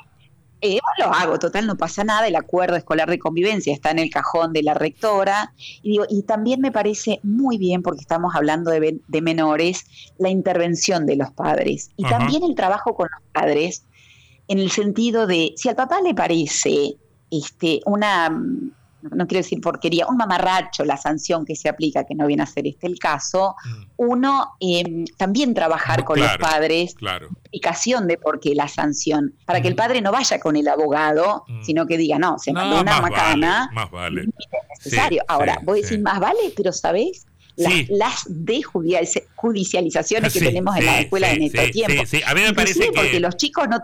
eh, 0.61 0.79
lo 0.97 1.13
hago, 1.13 1.39
total, 1.39 1.67
no 1.67 1.77
pasa 1.77 2.03
nada, 2.03 2.27
el 2.27 2.35
acuerdo 2.35 2.75
escolar 2.75 3.09
de 3.09 3.17
convivencia 3.17 3.73
está 3.73 3.91
en 3.91 3.99
el 3.99 4.09
cajón 4.09 4.51
de 4.51 4.63
la 4.63 4.73
rectora. 4.73 5.53
Y, 5.81 5.91
digo, 5.91 6.05
y 6.09 6.23
también 6.23 6.59
me 6.59 6.71
parece 6.71 7.19
muy 7.23 7.57
bien, 7.57 7.81
porque 7.81 8.01
estamos 8.01 8.35
hablando 8.35 8.71
de, 8.71 9.21
menores, 9.21 9.85
la 10.17 10.29
intervención 10.29 11.05
de 11.05 11.15
los 11.15 11.31
padres 11.31 11.91
y 11.97 12.03
también 12.03 12.43
el 12.43 12.55
trabajo 12.55 12.95
con 12.95 13.09
los 13.11 13.21
padres, 13.31 13.85
en 14.47 14.59
el 14.59 14.71
sentido 14.71 15.27
de, 15.27 15.53
si 15.55 15.69
al 15.69 15.75
papá 15.75 16.01
le 16.01 16.13
parece 16.13 16.95
este, 17.29 17.81
una, 17.85 18.29
no 19.01 19.27
quiero 19.27 19.43
decir 19.43 19.61
porquería, 19.61 20.07
un 20.07 20.17
mamarracho 20.17 20.83
la 20.83 20.97
sanción 20.97 21.45
que 21.45 21.55
se 21.55 21.69
aplica, 21.69 22.05
que 22.05 22.15
no 22.15 22.27
viene 22.27 22.43
a 22.43 22.45
ser 22.45 22.67
este 22.67 22.87
el 22.87 22.99
caso, 22.99 23.55
mm. 23.63 23.83
uno 23.97 24.55
em, 24.59 25.05
también 25.17 25.53
trabajar 25.53 26.03
con 26.03 26.19
los 26.19 26.37
padres, 26.37 26.95
claro. 26.95 27.27
explicación 27.27 28.07
de 28.07 28.17
por 28.17 28.39
qué 28.39 28.55
la 28.55 28.67
sanción, 28.67 29.33
para 29.45 29.61
que 29.61 29.67
el 29.67 29.75
mm. 29.75 29.77
padre 29.77 30.01
no 30.01 30.11
vaya 30.11 30.39
con 30.39 30.55
el 30.55 30.67
abogado, 30.67 31.45
mm. 31.47 31.63
sino 31.63 31.85
que 31.85 31.97
diga, 31.97 32.19
no, 32.19 32.39
se 32.39 32.53
mandó 32.53 32.81
una 32.81 33.01
macana, 33.01 33.69
más 33.73 33.91
vale. 33.91 34.21
Es 34.21 34.85
necesario. 34.85 35.23
Ahora, 35.27 35.59
voy 35.63 35.79
a 35.79 35.81
decir 35.81 35.99
más 36.01 36.19
vale, 36.19 36.53
pero 36.55 36.71
¿sabés? 36.71 37.25
Las, 37.55 37.89
las 37.89 38.25
desjudicializaciones 38.29 40.31
que 40.31 40.39
tenemos 40.39 40.77
en 40.77 40.85
la 40.85 41.01
escuela 41.01 41.31
en 41.31 41.43
estos 41.43 41.71
tiempos. 41.71 42.09
A 42.25 42.33
mí 42.33 42.41
me 42.41 42.53
parece 42.53 42.79
que... 42.79 42.91
Porque 42.93 43.19
los 43.19 43.35
chicos 43.35 43.67
no 43.67 43.79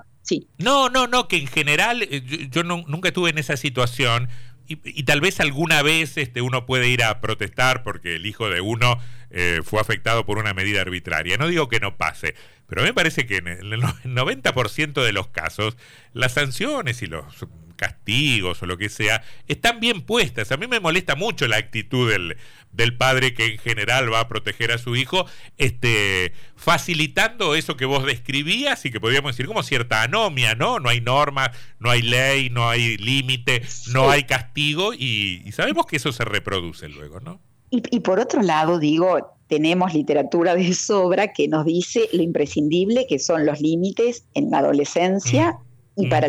no, 0.57 0.89
no, 0.89 1.07
no, 1.07 1.27
que 1.27 1.37
en 1.37 1.47
general 1.47 2.03
eh, 2.03 2.47
yo, 2.49 2.63
nunca 2.63 3.09
estuve 3.09 3.29
en 3.29 3.37
esa 3.37 3.57
situación. 3.57 4.29
Y, 4.67 5.03
tal 5.03 5.21
vez 5.21 5.39
alguna 5.39 5.81
vez 5.81 6.17
este, 6.17 6.41
uno 6.41 6.65
puede 6.65 6.89
ir 6.89 7.03
a 7.03 7.21
protestar 7.21 7.83
porque 7.83 8.15
el 8.15 8.25
hijo 8.25 8.49
de 8.49 8.61
uno 8.61 8.99
eh, 9.29 9.61
fue 9.63 9.79
afectado 9.79 10.25
por 10.25 10.37
una 10.37 10.53
medida 10.53 10.81
arbitraria. 10.81 11.37
No 11.37 11.47
digo 11.47 11.69
que 11.69 11.79
no 11.79 11.97
pase, 11.97 12.35
pero 12.67 12.81
a 12.81 12.83
mí 12.83 12.89
me 12.89 12.93
parece 12.93 13.25
que 13.25 13.37
en 13.37 13.47
el 13.47 13.81
90% 13.81 15.03
de 15.03 15.13
los 15.13 15.27
casos 15.27 15.77
las 16.13 16.33
sanciones 16.33 17.01
y 17.01 17.07
los 17.07 17.45
castigos 17.75 18.61
o 18.61 18.65
lo 18.65 18.77
que 18.77 18.89
sea, 18.89 19.23
están 19.47 19.79
bien 19.79 20.01
puestas. 20.01 20.51
A 20.51 20.57
mí 20.57 20.67
me 20.67 20.79
molesta 20.79 21.15
mucho 21.15 21.47
la 21.47 21.57
actitud 21.57 22.09
del, 22.09 22.37
del 22.71 22.97
padre 22.97 23.33
que 23.33 23.45
en 23.45 23.57
general 23.57 24.11
va 24.11 24.21
a 24.21 24.27
proteger 24.27 24.71
a 24.71 24.77
su 24.77 24.95
hijo, 24.95 25.25
este, 25.57 26.33
facilitando 26.55 27.55
eso 27.55 27.77
que 27.77 27.85
vos 27.85 28.05
describías 28.05 28.85
y 28.85 28.91
que 28.91 28.99
podríamos 28.99 29.33
decir 29.33 29.47
como 29.47 29.63
cierta 29.63 30.03
anomia, 30.03 30.55
¿no? 30.55 30.79
No 30.79 30.89
hay 30.89 31.01
normas, 31.01 31.51
no 31.79 31.89
hay 31.89 32.01
ley, 32.01 32.49
no 32.49 32.69
hay 32.69 32.97
límite, 32.97 33.63
no 33.93 34.09
hay 34.09 34.23
castigo 34.23 34.93
y, 34.93 35.43
sabemos 35.51 35.85
que 35.85 35.97
eso 35.97 36.11
se 36.11 36.25
reproduce 36.25 36.89
luego, 36.89 37.19
¿no? 37.19 37.39
Y, 37.69 37.81
y 37.95 38.01
por 38.01 38.19
otro 38.19 38.41
lado, 38.41 38.77
digo, 38.77 39.35
tenemos 39.47 39.93
literatura 39.93 40.55
de 40.55 40.73
sobra 40.73 41.33
que 41.33 41.47
nos 41.47 41.65
dice 41.65 42.09
lo 42.13 42.23
imprescindible 42.23 43.05
que 43.07 43.19
son 43.19 43.45
los 43.45 43.61
límites 43.61 44.25
en 44.33 44.49
la 44.51 44.59
adolescencia 44.59 45.59
y, 45.95 46.07
para 46.07 46.27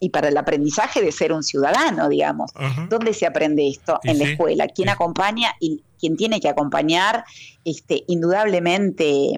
y, 0.00 0.10
para 0.10 0.28
el 0.28 0.36
aprendizaje 0.36 1.00
de 1.00 1.12
ser 1.12 1.32
un 1.32 1.42
ciudadano, 1.42 2.08
digamos. 2.08 2.50
¿Dónde 2.88 3.14
se 3.14 3.26
aprende 3.26 3.68
esto? 3.68 4.00
en 4.02 4.18
la 4.18 4.24
escuela. 4.24 4.66
¿Quién 4.68 4.88
acompaña 4.88 5.54
y 5.60 5.82
quien 5.98 6.16
tiene 6.16 6.40
que 6.40 6.48
acompañar? 6.48 7.24
Este, 7.64 8.04
indudablemente 8.08 9.32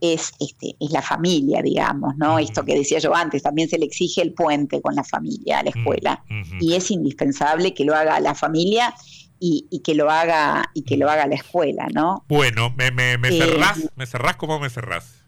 es, 0.00 0.32
este, 0.40 0.76
es 0.78 0.90
la 0.90 1.02
familia, 1.02 1.62
digamos, 1.62 2.16
¿no? 2.16 2.38
Esto 2.38 2.64
que 2.64 2.74
decía 2.74 2.98
yo 2.98 3.14
antes, 3.14 3.42
también 3.42 3.68
se 3.68 3.78
le 3.78 3.86
exige 3.86 4.22
el 4.22 4.32
puente 4.32 4.80
con 4.80 4.94
la 4.94 5.04
familia 5.04 5.60
a 5.60 5.62
la 5.64 5.70
escuela. 5.70 6.24
Y 6.60 6.74
es 6.74 6.90
indispensable 6.90 7.74
que 7.74 7.84
lo 7.84 7.94
haga 7.94 8.20
la 8.20 8.34
familia 8.34 8.94
y, 9.38 9.80
que 9.84 9.94
lo 9.94 10.10
haga 10.10 10.70
y 10.74 10.82
que 10.82 10.96
lo 10.96 11.10
haga 11.10 11.26
la 11.26 11.34
escuela, 11.34 11.88
¿no? 11.92 12.24
Bueno, 12.28 12.72
me, 12.76 12.90
me, 12.90 13.18
me 13.18 13.28
eh, 13.28 13.38
cerrás, 13.38 13.90
me 13.96 14.06
cerrás 14.06 14.36
como 14.36 14.58
me 14.60 14.70
cerrás. 14.70 15.25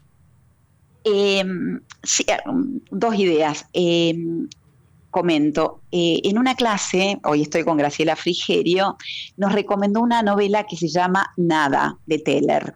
Em, 1.11 1.81
sí, 2.03 2.27
dos 2.91 3.15
ideas. 3.15 3.67
Em, 3.73 4.49
comento, 5.11 5.81
eh, 5.91 6.21
en 6.25 6.38
una 6.38 6.55
clase, 6.55 7.19
hoy 7.25 7.43
estoy 7.43 7.65
con 7.65 7.79
Graciela 7.79 8.15
Frigerio, 8.15 8.99
nos 9.37 9.53
recomendó 9.53 10.00
una 10.03 10.23
novela 10.23 10.65
que 10.65 10.77
se 10.77 10.88
llama 10.88 11.33
Nada, 11.37 11.97
de 12.07 12.19
Teller, 12.19 12.75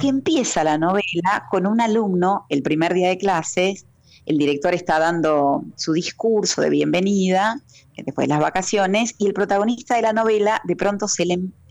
que 0.00 0.08
empieza 0.08 0.64
la 0.64 0.78
novela 0.78 1.46
con 1.50 1.66
un 1.66 1.80
alumno, 1.80 2.46
el 2.48 2.62
primer 2.62 2.94
día 2.94 3.10
de 3.10 3.18
clases, 3.18 3.86
el 4.24 4.38
director 4.38 4.74
está 4.74 4.98
dando 4.98 5.62
su 5.76 5.92
discurso 5.92 6.62
de 6.62 6.70
bienvenida 6.70 7.60
eh, 7.96 8.02
después 8.04 8.26
de 8.26 8.34
las 8.34 8.40
vacaciones 8.40 9.14
y 9.18 9.26
el 9.26 9.34
protagonista 9.34 9.96
de 9.96 10.02
la 10.02 10.12
novela 10.12 10.60
de 10.64 10.74
pronto 10.74 11.06
se, 11.06 11.24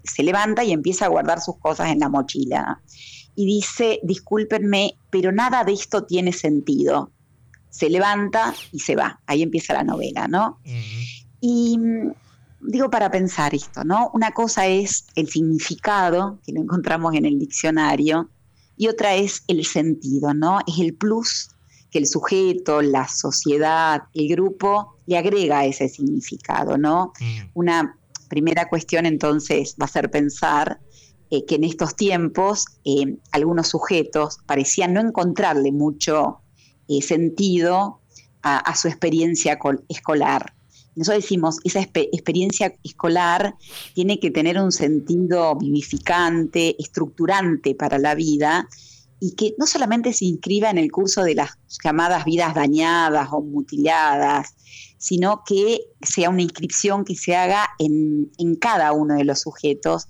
se 0.04 0.24
levanta 0.24 0.64
y 0.64 0.72
empieza 0.72 1.06
a 1.06 1.10
guardar 1.10 1.42
sus 1.42 1.58
cosas 1.58 1.90
en 1.90 2.00
la 2.00 2.10
mochila 2.10 2.82
y 3.38 3.46
dice, 3.46 4.02
discúlpenme, 4.04 4.98
pero 5.10 5.32
nada 5.32 5.64
de 5.64 5.72
esto 5.72 6.04
tiene 6.04 6.34
sentido 6.34 7.12
se 7.78 7.92
levanta 7.92 8.56
y 8.72 8.80
se 8.80 8.96
va. 8.96 9.20
Ahí 9.28 9.44
empieza 9.44 9.74
la 9.74 9.84
novela, 9.84 10.28
¿no? 10.28 10.60
Y 11.40 11.78
mm, 11.78 12.12
digo 12.62 12.90
para 12.90 13.12
pensar 13.12 13.54
esto, 13.54 13.84
¿no? 13.84 14.10
Una 14.16 14.32
cosa 14.32 14.66
es 14.66 15.06
el 15.16 15.30
significado, 15.30 16.40
que 16.44 16.54
lo 16.54 16.62
encontramos 16.62 17.14
en 17.14 17.26
el 17.26 17.38
diccionario, 17.38 18.32
y 18.78 18.88
otra 18.88 19.14
es 19.16 19.44
el 19.48 19.64
sentido, 19.64 20.34
¿no? 20.34 20.60
Es 20.66 20.80
el 20.80 20.96
plus 20.96 21.50
que 21.92 22.00
el 22.00 22.08
sujeto, 22.08 22.82
la 22.82 23.08
sociedad, 23.08 24.02
el 24.16 24.28
grupo 24.28 24.96
le 25.06 25.18
agrega 25.18 25.60
a 25.60 25.66
ese 25.66 25.88
significado, 25.88 26.80
¿no? 26.80 27.14
Una 27.54 27.96
primera 28.28 28.68
cuestión 28.70 29.06
entonces 29.06 29.76
va 29.80 29.86
a 29.86 29.90
ser 29.90 30.10
pensar 30.10 30.80
eh, 31.30 31.46
que 31.46 31.56
en 31.56 31.64
estos 31.64 31.96
tiempos 31.96 32.66
eh, 32.86 33.18
algunos 33.32 33.68
sujetos 33.68 34.40
parecían 34.46 34.94
no 34.94 35.02
encontrarle 35.02 35.72
mucho 35.72 36.40
eh, 36.88 37.02
sentido 37.02 38.02
a, 38.44 38.74
su 38.78 38.88
experiencia 38.88 39.60
escolar. 39.90 40.54
Nosotros 40.96 41.24
decimos, 41.24 41.58
esa 41.66 41.82
experiencia 41.82 42.74
escolar 42.82 43.56
tiene 43.94 44.22
que 44.22 44.32
tener 44.32 44.58
un 44.58 44.72
sentido 44.72 45.58
vivificante, 45.58 46.78
estructurante 46.80 47.76
para 47.76 48.00
la 48.00 48.16
vida 48.16 48.70
y 49.20 49.36
que 49.36 49.54
no 49.58 49.66
solamente 49.66 50.14
se 50.14 50.26
inscriba 50.26 50.70
en 50.70 50.78
el 50.78 50.92
curso 50.92 51.24
de 51.24 51.36
las 51.36 51.58
llamadas 51.84 52.24
vidas 52.24 52.56
dañadas 52.56 53.28
o 53.32 53.42
mutiladas, 53.42 54.56
sino 54.98 55.44
que 55.46 55.80
sea 56.02 56.30
una 56.30 56.42
inscripción 56.42 57.04
que 57.04 57.16
se 57.16 57.36
haga 57.36 57.68
en, 57.80 58.56
cada 58.60 58.92
uno 58.94 59.16
de 59.16 59.24
los 59.24 59.42
sujetos 59.42 60.08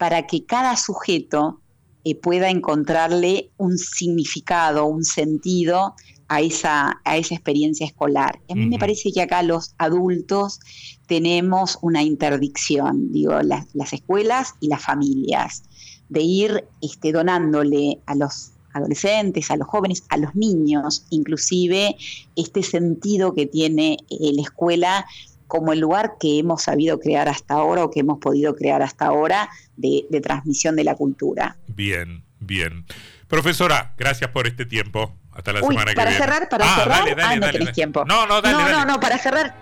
para 0.00 0.26
que 0.26 0.46
cada 0.46 0.78
sujeto 0.78 1.60
eh, 2.04 2.14
pueda 2.14 2.48
encontrarle 2.48 3.50
un 3.58 3.76
significado, 3.76 4.86
un 4.86 5.04
sentido 5.04 5.94
a 6.28 6.40
esa, 6.40 7.02
a 7.04 7.18
esa 7.18 7.34
experiencia 7.34 7.84
escolar. 7.84 8.40
A 8.48 8.54
mí 8.54 8.66
me 8.66 8.78
parece 8.78 9.12
que 9.12 9.20
acá 9.20 9.42
los 9.42 9.74
adultos 9.76 10.58
tenemos 11.06 11.78
una 11.82 12.02
interdicción, 12.02 13.12
digo, 13.12 13.34
las 13.42 13.92
escuelas 13.92 14.54
y 14.60 14.68
las 14.68 14.82
familias, 14.82 15.64
de 16.08 16.22
ir 16.22 16.64
este, 16.80 17.12
donándole 17.12 17.98
a 18.06 18.14
los 18.14 18.52
adolescentes, 18.72 19.50
a 19.50 19.56
los 19.56 19.68
jóvenes, 19.68 20.04
a 20.08 20.16
los 20.16 20.34
niños, 20.34 21.04
inclusive 21.10 21.96
este 22.36 22.62
sentido 22.62 23.34
que 23.34 23.44
tiene 23.44 23.98
eh, 24.08 24.32
la 24.32 24.42
escuela 24.42 25.06
como 25.50 25.72
el 25.72 25.80
lugar 25.80 26.12
que 26.18 26.38
hemos 26.38 26.62
sabido 26.62 27.00
crear 27.00 27.28
hasta 27.28 27.54
ahora 27.54 27.84
o 27.84 27.90
que 27.90 28.00
hemos 28.00 28.18
podido 28.20 28.54
crear 28.54 28.82
hasta 28.82 29.06
ahora 29.06 29.50
de, 29.76 30.06
de 30.08 30.20
transmisión 30.20 30.76
de 30.76 30.84
la 30.84 30.94
cultura. 30.94 31.56
Bien, 31.66 32.24
bien. 32.38 32.86
Profesora, 33.26 33.92
gracias 33.98 34.30
por 34.30 34.46
este 34.46 34.64
tiempo. 34.64 35.12
Hasta 35.32 35.52
la 35.52 35.60
semana 35.60 35.86
que 35.86 35.96
para 35.96 36.10
viene. 36.10 36.24
Cerrar, 36.24 36.48
para 36.48 36.64
ah, 36.64 36.76
cerrar, 36.76 37.20
ah, 37.20 37.36
no 37.36 37.50
tenés 37.50 37.72
tiempo. 37.72 38.04
No, 38.04 38.26
no, 38.26 38.40
dale, 38.40 38.72
no, 38.72 38.78
no, 38.78 38.84
no, 38.84 39.00
para 39.00 39.18
cerrar, 39.18 39.54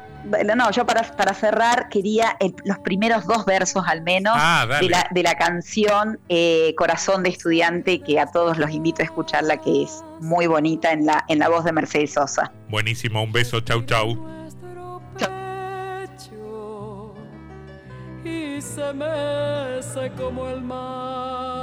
no, 0.57 0.71
yo 0.71 0.85
para, 0.85 1.03
para 1.17 1.33
cerrar 1.33 1.89
quería 1.89 2.37
los 2.65 2.79
primeros 2.81 3.27
dos 3.27 3.47
versos 3.47 3.85
al 3.87 4.03
menos 4.03 4.35
ah, 4.37 4.67
de, 4.81 4.89
la, 4.89 5.09
de 5.11 5.23
la 5.23 5.37
canción 5.37 6.19
eh, 6.29 6.75
Corazón 6.77 7.23
de 7.23 7.31
Estudiante, 7.31 8.01
que 8.01 8.21
a 8.21 8.27
todos 8.27 8.59
los 8.59 8.71
invito 8.71 9.01
a 9.03 9.07
escucharla, 9.07 9.57
que 9.59 9.85
es 9.85 10.03
muy 10.21 10.47
bonita 10.47 10.93
en 10.93 11.07
la, 11.07 11.25
en 11.29 11.39
la 11.39 11.49
voz 11.49 11.65
de 11.65 11.73
Mercedes 11.73 12.13
Sosa. 12.13 12.53
Buenísimo, 12.69 13.23
un 13.23 13.33
beso, 13.33 13.61
chau, 13.61 13.83
chau. 13.85 14.38
Se 18.79 20.09
como 20.11 20.49
el 20.49 20.61
mar. 20.63 21.58